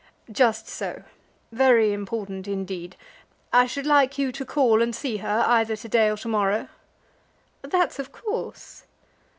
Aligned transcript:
"Just 0.31 0.67
so; 0.67 1.03
very 1.51 1.93
important 1.93 2.47
indeed. 2.47 2.95
I 3.53 3.67
should 3.67 3.85
like 3.85 4.17
you 4.17 4.31
to 4.31 4.43
call 4.43 4.81
and 4.81 4.95
see 4.95 5.17
her 5.17 5.43
either 5.45 5.75
to 5.75 5.87
day 5.87 6.09
or 6.09 6.17
to 6.17 6.27
morrow." 6.27 6.69
"That's 7.61 7.99
of 7.99 8.11
course." 8.11 8.85